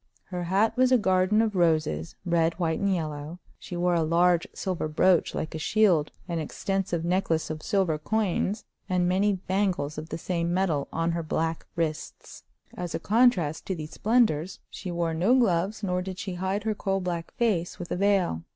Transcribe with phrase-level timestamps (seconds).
[0.31, 4.87] Her hat was a garden of roses—red, white and yellow; she wore a large silver
[4.87, 10.17] brooch like a shield, an extensive necklace of silver coins, and many bangles of the
[10.17, 12.45] same metal on her black wrists.
[12.73, 16.73] As a contrast to these splendors she wore no gloves, nor did she hide her
[16.73, 18.41] coal black face with a veil.